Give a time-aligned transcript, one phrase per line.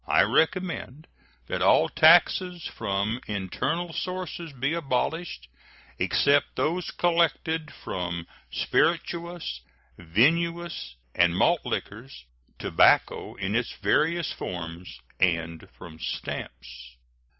[0.07, 1.05] I recommend
[1.45, 5.47] that all taxes from internal sources be abolished,
[5.99, 9.61] except those collected from spirituous,
[9.99, 12.25] vinous, and malt liquors,
[12.57, 16.95] tobacco in its various forms, and from stamps.